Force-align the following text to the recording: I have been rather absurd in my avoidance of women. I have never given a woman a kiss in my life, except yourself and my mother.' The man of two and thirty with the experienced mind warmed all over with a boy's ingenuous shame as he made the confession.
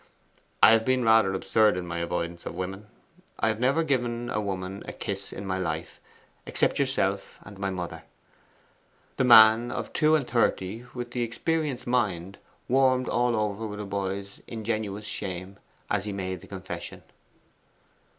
I 0.63 0.71
have 0.71 0.83
been 0.83 1.05
rather 1.05 1.35
absurd 1.35 1.77
in 1.77 1.85
my 1.85 1.99
avoidance 1.99 2.47
of 2.47 2.55
women. 2.55 2.87
I 3.39 3.49
have 3.49 3.59
never 3.59 3.83
given 3.83 4.31
a 4.31 4.41
woman 4.41 4.83
a 4.87 4.93
kiss 4.93 5.31
in 5.31 5.45
my 5.45 5.59
life, 5.59 5.99
except 6.47 6.79
yourself 6.79 7.37
and 7.43 7.59
my 7.59 7.69
mother.' 7.69 8.01
The 9.17 9.23
man 9.25 9.69
of 9.71 9.93
two 9.93 10.15
and 10.15 10.27
thirty 10.27 10.85
with 10.95 11.11
the 11.11 11.21
experienced 11.21 11.85
mind 11.85 12.39
warmed 12.67 13.09
all 13.09 13.35
over 13.35 13.67
with 13.67 13.79
a 13.79 13.85
boy's 13.85 14.41
ingenuous 14.47 15.05
shame 15.05 15.59
as 15.87 16.05
he 16.05 16.11
made 16.11 16.41
the 16.41 16.47
confession. 16.47 17.03